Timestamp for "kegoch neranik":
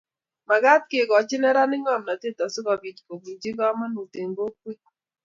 0.91-1.81